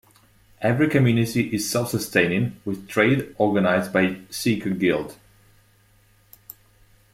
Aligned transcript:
Every 0.61 0.89
community 0.89 1.53
is 1.53 1.69
self-sustaining, 1.69 2.59
with 2.65 2.87
trade 2.87 3.35
organized 3.37 3.93
by 3.93 4.07
the 4.07 4.33
Seeker 4.33 4.71
Guild. 4.71 5.15